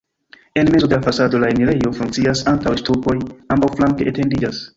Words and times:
En 0.55 0.67
mezo 0.71 0.87
de 0.87 0.95
la 0.95 1.03
fasado 1.03 1.37
la 1.43 1.51
enirejo 1.53 1.91
funkcias, 1.99 2.41
antaŭe 2.55 2.81
ŝtupoj 2.81 3.17
ambaŭflanke 3.59 4.11
etendiĝas. 4.15 4.65